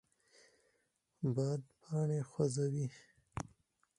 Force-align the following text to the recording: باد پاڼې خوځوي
باد 1.33 1.61
پاڼې 1.81 2.19
خوځوي 2.31 2.87